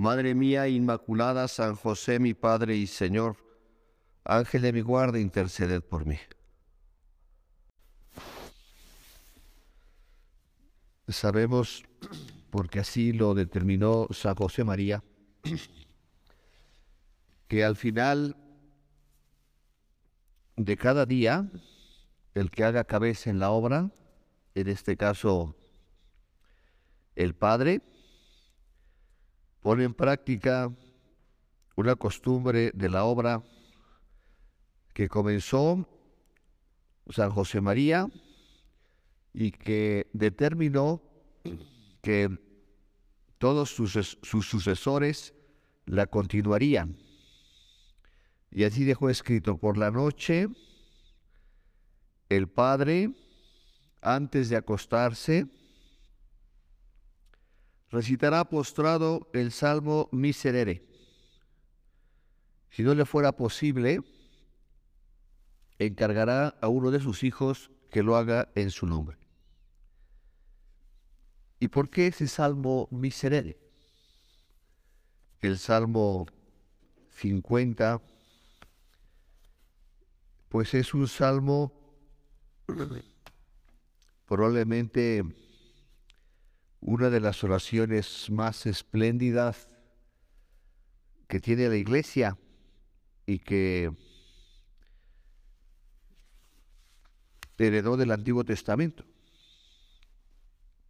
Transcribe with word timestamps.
Madre 0.00 0.34
mía 0.34 0.66
Inmaculada, 0.66 1.46
San 1.46 1.76
José, 1.76 2.18
mi 2.18 2.32
Padre 2.32 2.74
y 2.74 2.86
Señor, 2.86 3.36
Ángel 4.24 4.62
de 4.62 4.72
mi 4.72 4.80
guarda, 4.80 5.20
interceded 5.20 5.82
por 5.82 6.06
mí. 6.06 6.16
Sabemos, 11.06 11.84
porque 12.48 12.80
así 12.80 13.12
lo 13.12 13.34
determinó 13.34 14.08
San 14.10 14.36
José 14.36 14.64
María, 14.64 15.04
que 17.46 17.62
al 17.62 17.76
final 17.76 18.36
de 20.56 20.78
cada 20.78 21.04
día, 21.04 21.46
el 22.32 22.50
que 22.50 22.64
haga 22.64 22.84
cabeza 22.84 23.28
en 23.28 23.38
la 23.38 23.50
obra, 23.50 23.90
en 24.54 24.68
este 24.68 24.96
caso 24.96 25.54
el 27.16 27.34
Padre, 27.34 27.82
pone 29.60 29.84
en 29.84 29.94
práctica 29.94 30.72
una 31.76 31.96
costumbre 31.96 32.72
de 32.74 32.88
la 32.88 33.04
obra 33.04 33.42
que 34.92 35.08
comenzó 35.08 35.88
San 37.08 37.30
José 37.30 37.60
María 37.60 38.08
y 39.32 39.52
que 39.52 40.08
determinó 40.12 41.02
que 42.02 42.38
todos 43.38 43.70
sus, 43.70 43.92
sus, 44.22 44.46
sucesores 44.46 45.34
la 45.86 46.06
continuarían. 46.06 46.98
Y 48.50 48.64
así 48.64 48.84
dejó 48.84 49.08
escrito, 49.08 49.58
por 49.58 49.78
la 49.78 49.90
noche 49.90 50.48
el 52.28 52.48
Padre, 52.48 53.12
antes 54.02 54.48
de 54.48 54.56
acostarse, 54.56 55.46
recitará 57.90 58.44
postrado 58.44 59.28
el 59.32 59.52
Salmo 59.52 60.08
Miserere. 60.12 60.84
Si 62.70 62.82
no 62.82 62.94
le 62.94 63.04
fuera 63.04 63.32
posible, 63.32 64.02
encargará 65.78 66.48
a 66.60 66.68
uno 66.68 66.90
de 66.90 67.00
sus 67.00 67.24
hijos 67.24 67.70
que 67.90 68.02
lo 68.02 68.16
haga 68.16 68.48
en 68.54 68.70
su 68.70 68.86
nombre. 68.86 69.18
¿Y 71.58 71.68
por 71.68 71.90
qué 71.90 72.06
ese 72.06 72.28
Salmo 72.28 72.88
Miserere? 72.90 73.58
El 75.40 75.58
Salmo 75.58 76.26
50, 77.10 78.00
pues 80.48 80.74
es 80.74 80.94
un 80.94 81.08
salmo 81.08 81.72
probablemente 84.26 85.24
una 86.80 87.10
de 87.10 87.20
las 87.20 87.44
oraciones 87.44 88.30
más 88.30 88.66
espléndidas 88.66 89.68
que 91.28 91.40
tiene 91.40 91.68
la 91.68 91.76
iglesia 91.76 92.38
y 93.26 93.38
que 93.38 93.92
heredó 97.58 97.96
del 97.96 98.10
Antiguo 98.10 98.44
Testamento. 98.44 99.04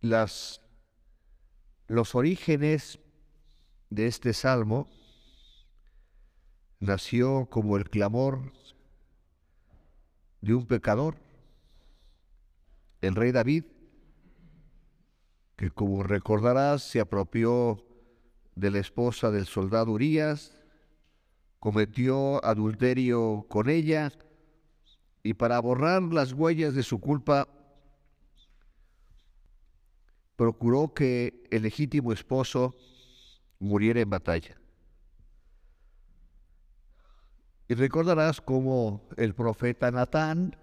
Las, 0.01 0.63
los 1.89 2.15
orígenes 2.15 3.01
de 3.91 4.07
este 4.07 4.33
salmo 4.33 4.89
nació 6.79 7.47
como 7.51 7.77
el 7.77 7.91
clamor 7.91 8.53
de 10.41 10.55
un 10.55 10.67
pecador. 10.67 11.17
El 13.03 13.15
rey 13.15 13.33
David 13.33 13.65
que 15.61 15.71
como 15.71 16.03
recordarás 16.03 16.83
se 16.83 17.01
apropió 17.01 17.85
de 18.55 18.71
la 18.71 18.79
esposa 18.79 19.31
del 19.31 19.45
soldado 19.45 19.93
Urias, 19.93 20.57
cometió 21.59 22.43
adulterio 22.43 23.45
con 23.47 23.69
ella 23.69 24.11
y 25.23 25.35
para 25.35 25.61
borrar 25.61 26.01
las 26.01 26.33
huellas 26.33 26.75
de 26.75 26.83
su 26.83 26.99
culpa 26.99 27.47
procuró 30.35 30.95
que 30.95 31.45
el 31.51 31.65
legítimo 31.65 32.15
esposo 32.15 32.75
muriera 33.59 34.01
en 34.01 34.09
batalla. 34.09 34.59
Y 37.69 37.75
recordarás 37.75 38.41
cómo 38.41 39.07
el 39.19 39.35
profeta 39.35 39.91
Natán 39.91 40.57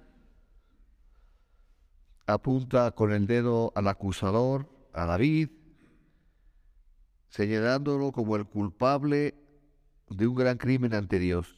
apunta 2.26 2.90
con 2.94 3.12
el 3.12 3.28
dedo 3.28 3.72
al 3.76 3.90
acusador 3.90 4.76
a 4.98 5.06
David, 5.06 5.50
señalándolo 7.30 8.12
como 8.12 8.36
el 8.36 8.46
culpable 8.46 9.36
de 10.10 10.26
un 10.26 10.34
gran 10.34 10.58
crimen 10.58 10.96
ante 10.96 11.20
Dios. 11.20 11.56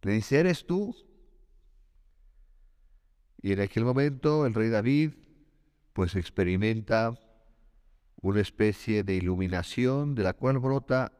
Le 0.00 0.12
dice, 0.12 0.38
¿eres 0.40 0.66
tú? 0.66 0.96
Y 3.42 3.52
en 3.52 3.60
aquel 3.60 3.84
momento 3.84 4.46
el 4.46 4.54
rey 4.54 4.70
David 4.70 5.12
pues 5.92 6.14
experimenta 6.14 7.14
una 8.22 8.40
especie 8.40 9.02
de 9.02 9.16
iluminación 9.16 10.14
de 10.14 10.22
la 10.22 10.32
cual 10.32 10.58
brota 10.58 11.12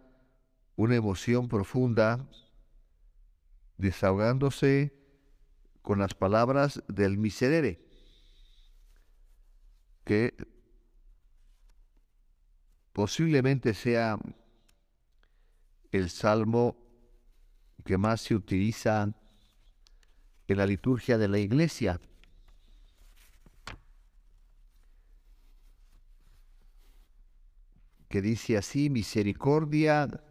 una 0.75 0.97
emoción 0.97 1.49
profunda, 1.49 2.27
desahogándose 3.77 4.95
con 5.83 5.99
las 5.99 6.15
palabras 6.15 6.83
del 6.89 7.19
miserere 7.19 7.86
que 10.07 10.37
posiblemente 12.93 13.75
sea 13.75 14.17
el 15.91 16.09
salmo 16.09 16.77
que 17.85 17.99
más 17.99 18.21
se 18.21 18.37
utiliza 18.37 19.13
en 20.47 20.57
la 20.57 20.65
liturgia 20.65 21.19
de 21.19 21.29
la 21.29 21.39
iglesia. 21.39 22.01
que 28.09 28.23
dice 28.23 28.57
así, 28.57 28.89
misericordia, 28.89 30.23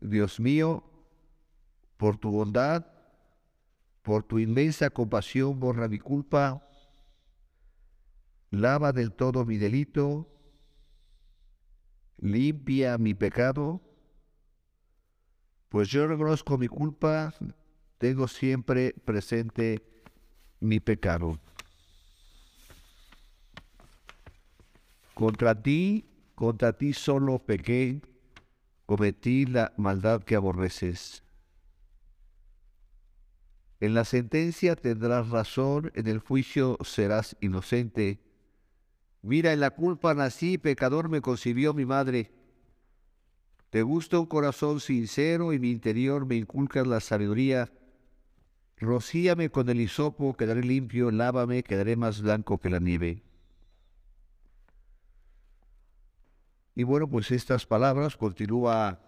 Dios 0.00 0.40
mío, 0.40 0.82
por 1.98 2.16
tu 2.16 2.30
bondad, 2.30 2.86
por 4.02 4.24
tu 4.24 4.38
inmensa 4.38 4.88
compasión, 4.88 5.60
borra 5.60 5.86
mi 5.86 5.98
culpa, 5.98 6.66
lava 8.50 8.92
del 8.92 9.12
todo 9.12 9.44
mi 9.46 9.56
delito, 9.58 10.26
limpia 12.18 12.98
mi 12.98 13.14
pecado, 13.14 13.80
pues 15.68 15.88
yo 15.88 16.06
reconozco 16.06 16.58
mi 16.58 16.68
culpa, 16.68 17.32
tengo 17.98 18.26
siempre 18.26 18.92
presente 19.04 19.82
mi 20.58 20.80
pecado. 20.80 21.38
Contra 25.14 25.54
ti, 25.54 26.04
contra 26.34 26.72
ti 26.72 26.92
solo 26.92 27.38
pequé, 27.38 28.00
cometí 28.86 29.46
la 29.46 29.72
maldad 29.76 30.22
que 30.24 30.34
aborreces. 30.34 31.22
En 33.78 33.94
la 33.94 34.04
sentencia 34.04 34.76
tendrás 34.76 35.28
razón, 35.28 35.92
en 35.94 36.06
el 36.06 36.18
juicio 36.18 36.76
serás 36.82 37.36
inocente 37.40 38.18
Mira, 39.22 39.52
en 39.52 39.60
la 39.60 39.70
culpa 39.70 40.14
nací, 40.14 40.56
pecador 40.56 41.08
me 41.08 41.20
concibió 41.20 41.74
mi 41.74 41.84
madre. 41.84 42.32
Te 43.68 43.82
gusta 43.82 44.18
un 44.18 44.26
corazón 44.26 44.80
sincero 44.80 45.52
y 45.52 45.58
mi 45.58 45.70
interior 45.70 46.26
me 46.26 46.36
inculcas 46.36 46.86
la 46.86 47.00
sabiduría. 47.00 47.70
Rocíame 48.78 49.50
con 49.50 49.68
el 49.68 49.80
hisopo, 49.80 50.34
quedaré 50.34 50.62
limpio, 50.62 51.10
lávame, 51.10 51.62
quedaré 51.62 51.96
más 51.96 52.22
blanco 52.22 52.58
que 52.58 52.70
la 52.70 52.78
nieve. 52.78 53.22
Y 56.74 56.82
bueno, 56.84 57.08
pues 57.08 57.30
estas 57.30 57.66
palabras, 57.66 58.16
continúa 58.16 59.00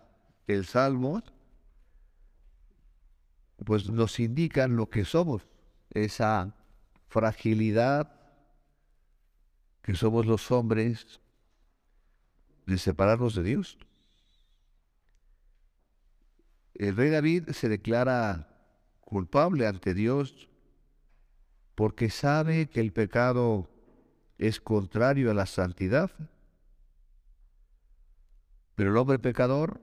el 0.46 0.66
Salmo, 0.66 1.22
pues 3.64 3.88
nos 3.88 4.20
indican 4.20 4.76
lo 4.76 4.90
que 4.90 5.04
somos, 5.06 5.46
esa 5.90 6.54
fragilidad 7.08 8.21
que 9.82 9.94
somos 9.94 10.26
los 10.26 10.50
hombres 10.50 11.20
de 12.66 12.78
separarnos 12.78 13.34
de 13.34 13.42
Dios. 13.42 13.78
el 16.74 16.96
rey 16.96 17.10
David 17.10 17.50
se 17.50 17.68
declara 17.68 18.48
culpable 19.00 19.66
ante 19.66 19.94
Dios 19.94 20.48
porque 21.74 22.10
sabe 22.10 22.68
que 22.68 22.80
el 22.80 22.92
pecado 22.92 23.70
es 24.38 24.60
contrario 24.60 25.30
a 25.30 25.34
la 25.34 25.46
santidad. 25.46 26.10
Pero 28.74 28.90
el 28.90 28.96
hombre 28.96 29.18
pecador 29.18 29.80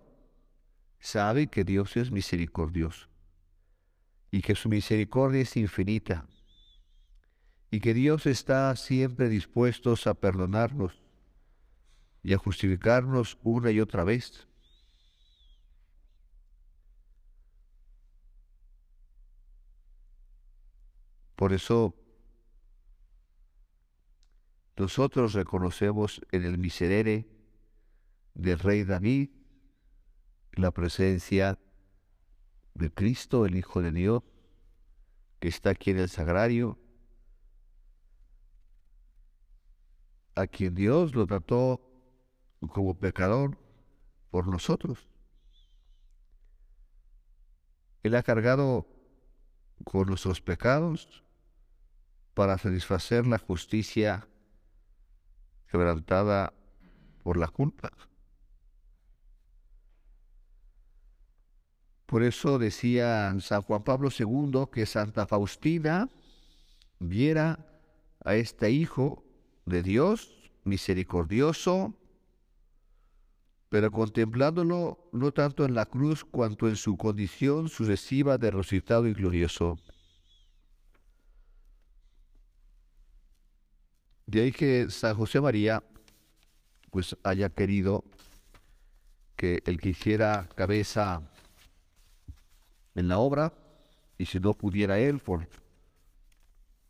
sabe 1.00 1.48
que 1.48 1.64
Dios 1.64 1.96
es 1.96 2.12
misericordioso 2.12 3.08
y 4.32 4.42
que 4.42 4.56
su 4.56 4.68
misericordia 4.68 5.42
es 5.42 5.56
infinita 5.58 6.28
y 7.72 7.80
que 7.80 7.94
Dios 7.94 8.26
está 8.26 8.76
siempre 8.76 9.30
dispuesto 9.30 9.94
a 10.06 10.14
perdonarnos 10.14 11.02
y 12.24 12.34
a 12.34 12.38
justificarnos 12.38 13.38
una 13.44 13.72
y 13.72 13.80
otra 13.80 14.04
vez. 14.04 14.48
Por 21.36 21.54
eso 21.54 21.96
nosotros 24.76 25.34
reconocemos 25.34 26.22
en 26.32 26.44
el 26.44 26.58
miserere 26.58 27.28
del 28.34 28.60
rey 28.60 28.84
David 28.84 29.30
la 30.54 30.72
presencia 30.72 31.60
de 32.74 32.92
Cristo, 32.92 33.46
el 33.46 33.56
Hijo 33.56 33.82
de 33.82 33.92
Dios, 33.92 34.24
que 35.40 35.48
está 35.48 35.72
aquí 35.72 35.92
en 35.92 36.00
el 36.00 36.10
sagrario, 36.10 36.78
a 40.36 40.48
quien 40.48 40.76
Dios 40.76 41.16
lo 41.16 41.26
trató 41.28 41.82
como 42.72 42.98
pecador 42.98 43.58
por 44.30 44.48
nosotros. 44.48 45.08
Él 48.04 48.16
ha 48.16 48.24
cargado 48.24 48.88
con 49.84 50.08
nuestros 50.08 50.42
pecados 50.42 51.24
para 52.34 52.58
satisfacer 52.58 53.28
la 53.28 53.38
justicia 53.38 54.28
quebrantada 55.68 56.54
por 57.24 57.38
la 57.38 57.48
culpa. 57.48 57.92
Por 62.06 62.24
eso 62.24 62.58
decía 62.58 63.36
San 63.40 63.62
Juan 63.62 63.84
Pablo 63.84 64.10
II 64.18 64.64
que 64.72 64.86
Santa 64.86 65.28
Faustina 65.28 66.10
viera 67.00 67.60
a 68.26 68.36
este 68.36 68.72
Hijo 68.72 69.24
de 69.70 69.84
Dios 69.84 70.52
misericordioso, 70.64 71.96
pero 73.70 73.92
contemplándolo 73.92 75.10
no 75.12 75.32
tanto 75.32 75.64
en 75.66 75.76
la 75.76 75.86
cruz 75.86 76.26
cuanto 76.26 76.68
en 76.68 76.76
su 76.76 76.98
condición 76.98 77.70
sucesiva 77.70 78.38
de 78.38 78.52
resucitado 78.52 79.08
y 79.08 79.14
glorioso. 79.14 79.78
De 84.26 84.42
ahí 84.42 84.52
que 84.52 84.90
San 84.90 85.16
José 85.16 85.42
María 85.42 85.84
pues 86.92 87.16
haya 87.24 87.50
querido 87.50 88.04
que 89.36 89.62
el 89.66 89.80
que 89.80 89.90
hiciera 89.90 90.50
cabeza 90.56 91.22
en 92.96 93.08
la 93.08 93.20
obra 93.20 93.54
y 94.18 94.26
si 94.26 94.40
no 94.40 94.54
pudiera 94.54 95.00
él 95.00 95.20
por 95.20 95.48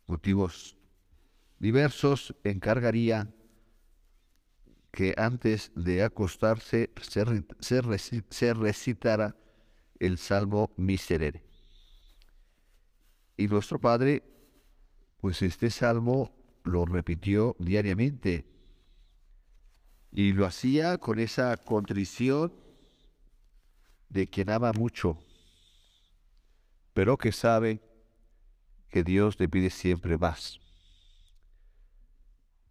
motivos 0.06 0.76
diversos, 1.60 2.34
encargaría 2.42 3.32
que 4.90 5.14
antes 5.16 5.70
de 5.76 6.02
acostarse 6.02 6.90
se, 7.00 8.52
recitara 8.52 9.36
el 10.00 10.18
Salmo 10.18 10.72
Miserere. 10.76 11.44
Y 13.36 13.46
nuestro 13.46 13.78
Padre, 13.78 14.24
pues 15.20 15.40
este 15.42 15.70
salmo 15.70 16.34
lo 16.64 16.84
repitió 16.84 17.54
diariamente 17.60 18.44
y 20.10 20.32
lo 20.32 20.44
hacía 20.44 20.98
con 20.98 21.20
esa 21.20 21.56
contrición 21.56 22.52
de 24.08 24.26
quien 24.26 24.50
ama 24.50 24.72
mucho 24.72 25.20
pero 26.92 27.16
que 27.16 27.32
sabe 27.32 27.80
que 28.90 29.02
Dios 29.04 29.38
le 29.38 29.48
pide 29.48 29.70
siempre 29.70 30.18
más. 30.18 30.59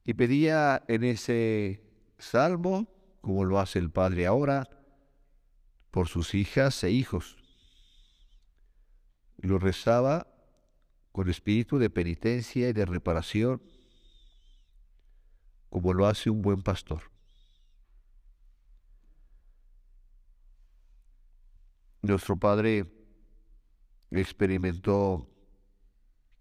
Y 0.10 0.16
pedía 0.16 0.84
en 0.88 1.04
ese 1.04 1.84
salmo, 2.18 2.92
como 3.22 3.46
lo 3.46 3.60
hace 3.60 3.78
el 3.78 3.92
Padre 3.92 4.26
ahora, 4.26 4.68
por 5.92 6.08
sus 6.08 6.34
hijas 6.34 6.84
e 6.84 6.90
hijos. 6.90 7.38
Lo 9.38 9.60
rezaba 9.60 10.26
con 11.12 11.30
espíritu 11.30 11.78
de 11.78 11.92
penitencia 11.92 12.70
y 12.70 12.74
de 12.74 12.88
reparación, 12.88 13.62
como 15.70 15.94
lo 15.94 16.08
hace 16.08 16.32
un 16.32 16.42
buen 16.42 16.64
pastor. 16.64 17.04
Nuestro 22.02 22.36
Padre 22.36 22.92
experimentó 24.10 25.30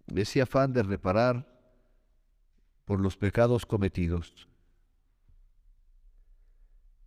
ese 0.06 0.40
afán 0.40 0.72
de 0.72 0.82
reparar 0.84 1.57
por 2.88 3.00
los 3.00 3.18
pecados 3.18 3.66
cometidos. 3.66 4.48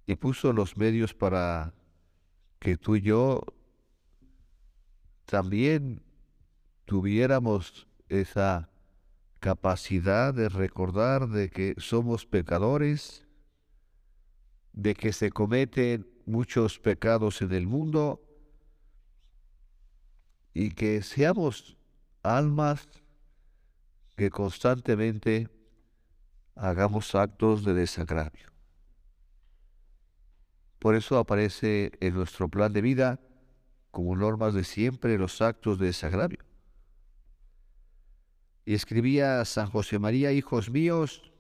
Y 0.06 0.16
puso 0.16 0.54
los 0.54 0.78
medios 0.78 1.16
para 1.16 1.74
que 2.60 2.78
tú 2.78 2.98
y 2.98 3.02
yo 3.02 3.42
también 5.26 6.04
tuviéramos 6.86 7.88
esa 8.10 8.70
capacidad 9.40 10.36
de 10.36 10.50
recordar 10.50 11.28
de 11.30 11.50
que 11.50 11.74
somos 11.80 12.28
pecadores, 12.28 13.26
de 14.74 14.94
que 14.94 15.12
se 15.12 15.32
cometen 15.32 16.08
muchos 16.28 16.78
pecados 16.78 17.42
en 17.42 17.54
el 17.54 17.66
mundo 17.66 18.22
y 20.54 20.70
que 20.70 21.02
seamos 21.02 21.76
almas 22.22 22.88
que 24.16 24.30
constantemente 24.30 25.50
hagamos 26.56 27.16
actos 27.16 27.64
de 27.64 27.74
desagravio. 27.74 28.52
Por 30.80 30.96
eso 30.96 31.18
aparece 31.18 31.92
en 32.00 32.16
nuestro 32.16 32.50
plan 32.50 32.74
de 32.74 32.82
vida 32.82 33.20
como 33.92 34.16
normas 34.16 34.54
de 34.54 34.64
siempre 34.64 35.18
los 35.18 35.42
actos 35.42 35.78
de 35.80 35.88
desagravio. 35.88 36.40
Y 38.66 38.74
escribía 38.74 39.44
San 39.46 39.70
José 39.70 40.00
María, 40.00 40.32
hijos 40.32 40.70
míos, 40.70 41.32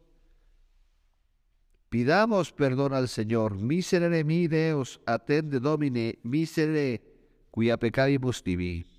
pidamos 1.89 2.51
perdón 2.51 2.93
al 2.93 3.07
Señor, 3.07 3.55
miserere 3.55 4.23
mi 4.23 4.47
Deus, 4.47 5.01
atende 5.05 5.59
domine, 5.59 6.19
miserere 6.23 7.01
cuia 7.51 7.77
peccavimus 7.77 8.43
tibi 8.43 8.91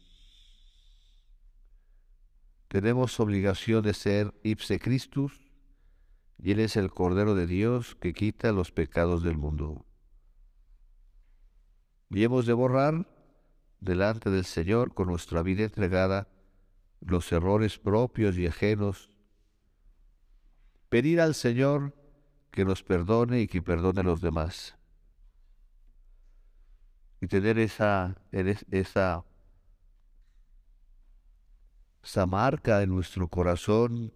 tenemos 2.72 3.20
obligación 3.20 3.82
de 3.82 3.92
ser 3.92 4.32
ipse 4.42 4.78
Christus, 4.78 5.38
y 6.42 6.50
Él 6.50 6.60
es 6.60 6.76
el 6.76 6.90
Cordero 6.90 7.36
de 7.36 7.46
Dios 7.46 7.94
que 7.94 8.12
quita 8.12 8.50
los 8.50 8.72
pecados 8.72 9.22
del 9.22 9.38
mundo. 9.38 9.86
Y 12.10 12.24
hemos 12.24 12.46
de 12.46 12.52
borrar 12.52 13.06
delante 13.80 14.28
del 14.28 14.44
Señor 14.44 14.92
con 14.92 15.06
nuestra 15.06 15.42
vida 15.42 15.62
entregada 15.62 16.28
los 17.00 17.30
errores 17.30 17.78
propios 17.78 18.36
y 18.36 18.48
ajenos, 18.48 19.10
pedir 20.88 21.20
al 21.20 21.34
Señor 21.34 21.94
que 22.50 22.64
nos 22.64 22.82
perdone 22.82 23.40
y 23.40 23.46
que 23.46 23.62
perdone 23.62 24.00
a 24.00 24.04
los 24.04 24.20
demás. 24.20 24.76
Y 27.20 27.28
tener 27.28 27.56
esa, 27.60 28.20
esa 28.32 29.24
esa 32.02 32.26
marca 32.26 32.82
en 32.82 32.90
nuestro 32.90 33.28
corazón 33.28 34.12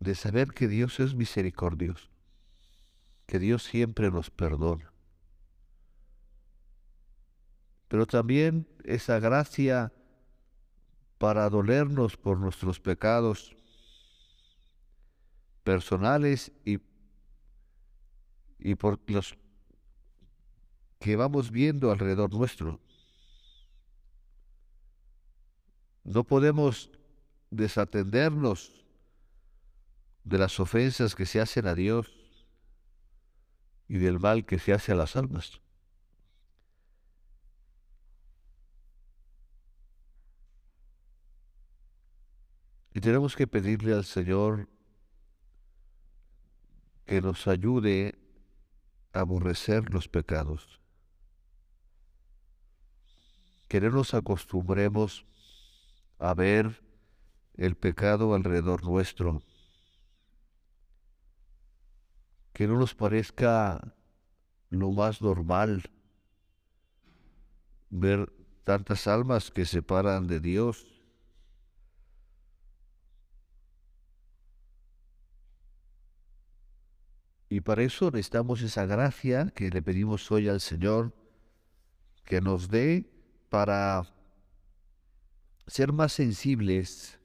de 0.00 0.14
saber 0.14 0.52
que 0.52 0.68
Dios 0.68 1.00
es 1.00 1.14
misericordioso, 1.14 2.08
que 3.26 3.38
Dios 3.38 3.64
siempre 3.64 4.10
nos 4.10 4.30
perdona. 4.30 4.92
Pero 7.88 8.06
también 8.06 8.68
esa 8.84 9.18
gracia 9.18 9.92
para 11.18 11.48
dolernos 11.50 12.16
por 12.16 12.38
nuestros 12.38 12.78
pecados 12.80 13.56
personales 15.64 16.52
y, 16.64 16.78
y 18.58 18.74
por 18.76 19.00
los 19.10 19.36
que 21.00 21.16
vamos 21.16 21.50
viendo 21.50 21.90
alrededor 21.90 22.32
nuestro. 22.32 22.80
No 26.04 26.24
podemos 26.24 26.90
desatendernos 27.50 28.84
de 30.24 30.38
las 30.38 30.60
ofensas 30.60 31.14
que 31.14 31.26
se 31.26 31.40
hacen 31.40 31.66
a 31.66 31.74
Dios 31.74 32.12
y 33.88 33.98
del 33.98 34.20
mal 34.20 34.44
que 34.44 34.58
se 34.58 34.72
hace 34.72 34.92
a 34.92 34.94
las 34.94 35.16
almas. 35.16 35.60
Y 42.98 43.00
tenemos 43.00 43.36
que 43.36 43.46
pedirle 43.46 43.94
al 43.94 44.04
Señor 44.04 44.68
que 47.06 47.20
nos 47.20 47.46
ayude 47.46 48.18
a 49.12 49.20
aborrecer 49.20 49.88
los 49.94 50.08
pecados. 50.08 50.80
Que 53.68 53.80
no 53.80 53.90
nos 53.90 54.14
acostumbremos 54.14 55.24
a 56.18 56.34
ver 56.34 56.82
el 57.54 57.76
pecado 57.76 58.34
alrededor 58.34 58.84
nuestro 58.84 59.42
que 62.58 62.66
no 62.66 62.76
nos 62.76 62.92
parezca 62.92 63.94
lo 64.68 64.90
más 64.90 65.22
normal 65.22 65.88
ver 67.88 68.32
tantas 68.64 69.06
almas 69.06 69.52
que 69.52 69.64
se 69.64 69.74
separan 69.74 70.26
de 70.26 70.40
Dios. 70.40 70.84
Y 77.48 77.60
para 77.60 77.84
eso 77.84 78.06
necesitamos 78.06 78.60
esa 78.62 78.86
gracia 78.86 79.52
que 79.54 79.70
le 79.70 79.80
pedimos 79.80 80.28
hoy 80.32 80.48
al 80.48 80.60
Señor, 80.60 81.14
que 82.24 82.40
nos 82.40 82.68
dé 82.68 83.08
para 83.50 84.02
ser 85.68 85.92
más 85.92 86.12
sensibles 86.12 87.20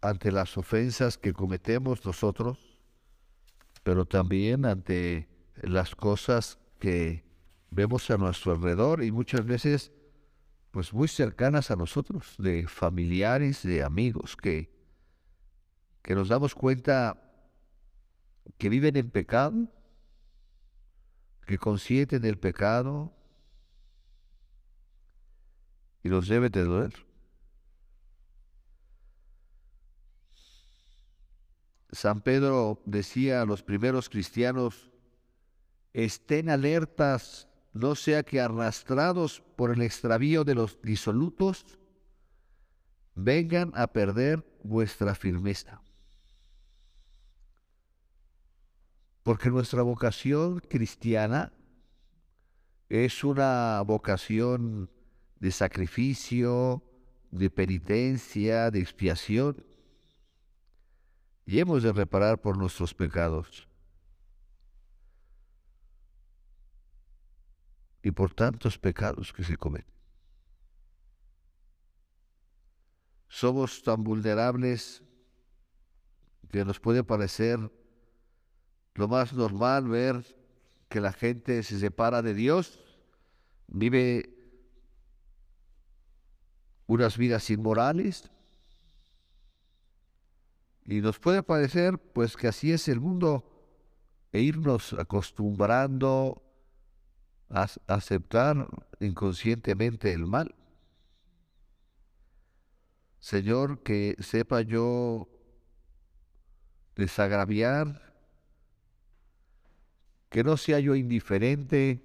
ante 0.00 0.32
las 0.32 0.58
ofensas 0.58 1.16
que 1.18 1.32
cometemos 1.32 2.04
nosotros, 2.04 2.69
pero 3.82 4.04
también 4.04 4.64
ante 4.64 5.28
las 5.62 5.94
cosas 5.94 6.58
que 6.78 7.24
vemos 7.70 8.10
a 8.10 8.16
nuestro 8.16 8.52
alrededor 8.52 9.02
y 9.02 9.12
muchas 9.12 9.44
veces 9.44 9.92
pues 10.70 10.92
muy 10.92 11.08
cercanas 11.08 11.70
a 11.70 11.76
nosotros, 11.76 12.36
de 12.38 12.66
familiares, 12.68 13.62
de 13.62 13.82
amigos, 13.82 14.36
que, 14.36 14.70
que 16.02 16.14
nos 16.14 16.28
damos 16.28 16.54
cuenta 16.54 17.20
que 18.56 18.68
viven 18.68 18.96
en 18.96 19.10
pecado, 19.10 19.68
que 21.46 21.58
consienten 21.58 22.24
el 22.24 22.38
pecado 22.38 23.12
y 26.04 26.08
los 26.08 26.28
debe 26.28 26.50
de 26.50 26.64
doler. 26.64 27.09
San 31.92 32.20
Pedro 32.20 32.82
decía 32.84 33.42
a 33.42 33.46
los 33.46 33.62
primeros 33.62 34.08
cristianos, 34.08 34.90
estén 35.92 36.48
alertas 36.50 37.48
no 37.72 37.94
sea 37.94 38.22
que 38.22 38.40
arrastrados 38.40 39.42
por 39.56 39.70
el 39.70 39.82
extravío 39.82 40.44
de 40.44 40.54
los 40.54 40.80
disolutos, 40.82 41.78
vengan 43.14 43.72
a 43.74 43.86
perder 43.88 44.44
vuestra 44.62 45.14
firmeza. 45.14 45.80
Porque 49.22 49.50
nuestra 49.50 49.82
vocación 49.82 50.60
cristiana 50.60 51.52
es 52.88 53.22
una 53.22 53.80
vocación 53.82 54.90
de 55.38 55.52
sacrificio, 55.52 56.82
de 57.30 57.50
penitencia, 57.50 58.70
de 58.70 58.80
expiación. 58.80 59.64
Y 61.46 61.58
hemos 61.58 61.82
de 61.82 61.92
reparar 61.92 62.40
por 62.40 62.56
nuestros 62.56 62.94
pecados. 62.94 63.68
y 68.02 68.10
por 68.10 68.34
tantos 68.34 68.78
pecados 68.78 69.32
que 69.32 69.44
se 69.44 69.56
cometen. 69.56 69.94
Somos 73.28 73.82
tan 73.82 74.02
vulnerables 74.02 75.02
que 76.50 76.64
nos 76.64 76.80
puede 76.80 77.04
parecer 77.04 77.58
lo 78.94 79.06
más 79.06 79.32
normal 79.32 79.88
ver 79.88 80.36
que 80.88 81.00
la 81.00 81.12
gente 81.12 81.62
se 81.62 81.78
separa 81.78 82.22
de 82.22 82.34
Dios, 82.34 82.80
vive 83.68 84.36
unas 86.88 87.16
vidas 87.16 87.48
inmorales 87.50 88.30
y 90.90 91.00
nos 91.00 91.20
puede 91.20 91.44
parecer 91.44 91.98
pues 91.98 92.36
que 92.36 92.48
así 92.48 92.72
es 92.72 92.88
el 92.88 92.98
mundo 92.98 93.44
e 94.32 94.40
irnos 94.40 94.92
acostumbrando 94.94 96.42
aceptar 97.86 98.66
inconscientemente 98.98 100.12
el 100.12 100.26
mal. 100.26 100.52
Señor, 103.20 103.84
que 103.84 104.16
sepa 104.18 104.62
yo 104.62 105.28
desagraviar, 106.96 108.12
que 110.28 110.42
no 110.42 110.56
sea 110.56 110.80
yo 110.80 110.96
indiferente, 110.96 112.04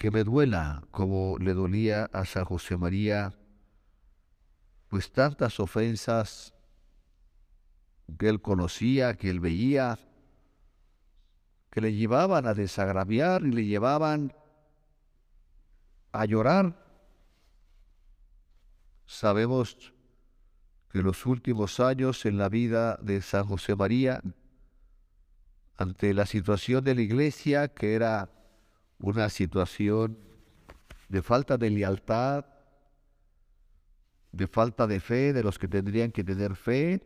que 0.00 0.10
me 0.10 0.24
duela 0.24 0.82
como 0.90 1.36
le 1.38 1.52
dolía 1.52 2.06
a 2.06 2.24
San 2.24 2.46
José 2.46 2.78
María, 2.78 3.34
pues 4.88 5.12
tantas 5.12 5.60
ofensas 5.60 6.54
que 8.18 8.30
él 8.30 8.40
conocía, 8.40 9.18
que 9.18 9.28
él 9.28 9.40
veía, 9.40 9.98
que 11.70 11.82
le 11.82 11.92
llevaban 11.92 12.46
a 12.46 12.54
desagraviar 12.54 13.42
y 13.42 13.50
le 13.50 13.66
llevaban 13.66 14.32
a 16.12 16.24
llorar. 16.24 16.82
Sabemos 19.04 19.92
que 20.88 21.02
los 21.02 21.26
últimos 21.26 21.78
años 21.78 22.24
en 22.24 22.38
la 22.38 22.48
vida 22.48 22.96
de 23.02 23.20
San 23.20 23.44
José 23.44 23.76
María, 23.76 24.22
ante 25.76 26.14
la 26.14 26.24
situación 26.24 26.82
de 26.84 26.94
la 26.94 27.02
iglesia, 27.02 27.68
que 27.68 27.92
era 27.92 28.39
una 29.00 29.28
situación 29.28 30.18
de 31.08 31.22
falta 31.22 31.56
de 31.56 31.70
lealtad, 31.70 32.44
de 34.32 34.46
falta 34.46 34.86
de 34.86 35.00
fe 35.00 35.32
de 35.32 35.42
los 35.42 35.58
que 35.58 35.68
tendrían 35.68 36.12
que 36.12 36.22
tener 36.22 36.54
fe, 36.54 37.02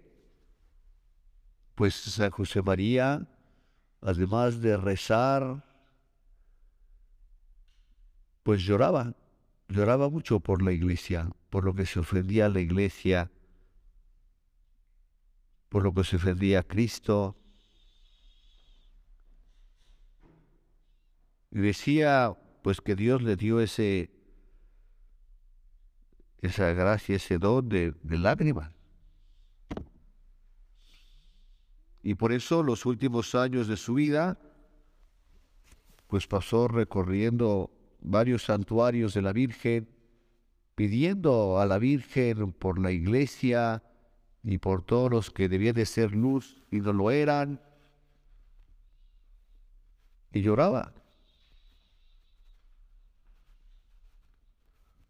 pues 1.75 1.95
San 1.95 2.31
José 2.31 2.63
María, 2.63 3.27
además 4.01 4.61
de 4.61 4.77
rezar, 4.77 5.65
pues 8.43 8.63
lloraba, 8.63 9.15
lloraba 9.69 10.11
mucho 10.11 10.41
por 10.41 10.63
la 10.63 10.73
iglesia, 10.73 11.31
por 11.49 11.65
lo 11.65 11.75
que 11.75 11.87
se 11.87 12.01
ofendía 12.01 12.47
a 12.47 12.51
la 12.51 12.61
iglesia, 12.61 13.31
por 15.69 15.83
lo 15.83 15.95
que 15.95 16.05
se 16.05 16.17
ofendía 16.17 16.61
a 16.61 16.63
Cristo. 16.63 17.37
Y 21.55 21.61
decía 21.61 22.37
pues 22.63 22.81
que 22.81 22.97
Dios 22.97 23.23
le 23.23 23.37
dio 23.37 23.61
ese 23.61 24.11
esa 26.43 26.73
gracia, 26.73 27.17
ese 27.17 27.39
don 27.39 27.69
de, 27.69 27.95
de 28.03 28.19
lágrimas. 28.19 28.71
Y 32.03 32.17
por 32.17 32.33
eso 32.33 32.63
los 32.63 32.85
últimos 32.85 33.35
años 33.35 33.67
de 33.67 33.79
su 33.79 33.95
vida, 33.95 34.39
pues 36.09 36.27
pasó 36.27 36.69
recorriendo 36.69 37.71
varios 38.03 38.45
santuarios 38.45 39.15
de 39.15 39.23
la 39.23 39.33
Virgen, 39.33 39.89
pidiendo 40.75 41.61
a 41.61 41.67
la 41.67 41.79
Virgen 41.79 42.53
por 42.53 42.79
la 42.79 42.91
iglesia 42.91 43.83
y 44.43 44.59
por 44.59 44.83
todos 44.83 45.11
los 45.11 45.31
que 45.31 45.49
debían 45.49 45.75
de 45.75 45.87
ser 45.87 46.13
luz 46.13 46.63
y 46.71 46.81
no 46.81 46.93
lo 46.93 47.11
eran. 47.11 47.61
Y 50.31 50.43
lloraba. 50.43 50.93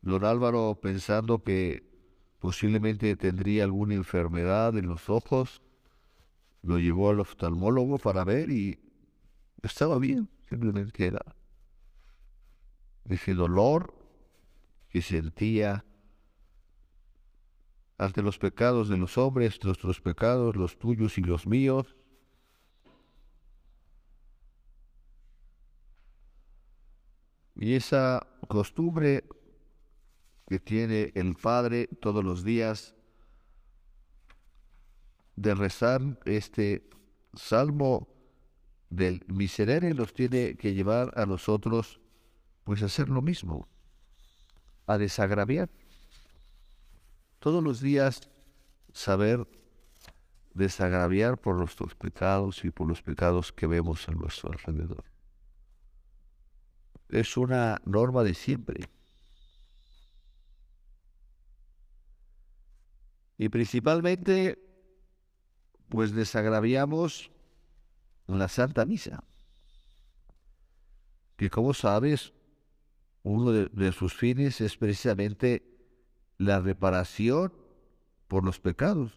Don 0.05 0.23
Álvaro 0.23 0.79
pensando 0.83 1.43
que 1.43 1.83
posiblemente 2.39 3.17
tendría 3.17 3.65
alguna 3.65 3.95
enfermedad 3.95 4.77
en 4.77 4.87
los 4.87 5.09
ojos, 5.09 5.63
lo 6.61 6.79
llevó 6.79 7.09
al 7.09 7.21
oftalmólogo 7.21 7.97
para 7.97 8.23
ver 8.23 8.51
y 8.51 8.79
estaba 9.63 9.99
bien, 9.99 10.29
simplemente 10.47 11.07
era 11.07 11.25
ese 13.07 13.33
dolor 13.33 13.95
que 14.91 15.01
sentía 15.01 15.87
ante 17.97 18.21
los 18.21 18.39
pecados 18.39 18.91
de 18.91 18.99
los 18.99 19.17
hombres, 19.17 19.59
nuestros 19.65 20.03
pecados, 20.03 20.55
los 20.55 20.79
tuyos 20.79 21.17
y 21.17 21.23
los 21.23 21.47
míos. 21.47 21.97
Y 27.57 27.73
esa 27.73 28.27
costumbre 28.49 29.25
que 30.47 30.59
tiene 30.59 31.13
el 31.15 31.35
Padre 31.35 31.89
todos 32.01 32.25
los 32.25 32.45
días 32.45 32.95
de 35.37 35.55
rezar 35.55 36.01
este 36.25 36.89
salmo 37.35 38.09
del 38.91 39.25
miserere 39.27 39.93
nos 39.95 40.15
tiene 40.15 40.57
que 40.57 40.75
llevar 40.75 41.13
a 41.17 41.27
nosotros 41.27 42.01
pues 42.63 42.83
hacer 42.83 43.09
lo 43.09 43.21
mismo, 43.21 43.69
a 44.87 44.97
desagraviar. 44.97 45.69
Todos 47.39 47.63
los 47.63 47.81
días 47.81 48.31
saber 48.93 49.47
desagraviar 50.55 51.39
por 51.39 51.57
nuestros 51.57 51.95
pecados 51.95 52.65
y 52.65 52.71
por 52.71 52.89
los 52.89 53.03
pecados 53.03 53.53
que 53.53 53.67
vemos 53.67 54.09
a 54.09 54.13
nuestro 54.13 54.53
alrededor. 54.53 55.05
Es 57.09 57.37
una 57.37 57.83
norma 57.85 58.23
de 58.23 58.35
siempre. 58.35 58.89
Y 63.37 63.49
principalmente, 63.49 64.59
pues 65.89 66.13
desagraviamos 66.13 67.31
la 68.27 68.49
Santa 68.49 68.87
Misa, 68.87 69.25
que 71.37 71.51
como 71.51 71.75
sabes, 71.75 72.33
uno 73.23 73.53
de, 73.53 73.93
sus 73.93 74.15
fines 74.15 74.61
es 74.61 74.77
precisamente 74.77 75.65
la 76.39 76.61
reparación 76.61 77.53
por 78.29 78.45
los 78.45 78.61
pecados. 78.61 79.17